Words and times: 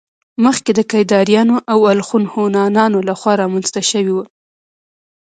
مخکې 0.43 0.71
د 0.75 0.79
کيداريانو 0.91 1.55
او 1.73 1.79
الخون 1.93 2.23
هونانو 2.33 2.99
له 3.07 3.13
خوا 3.19 3.33
رامنځته 3.41 3.81
شوي 3.89 4.11
وو 4.13 4.23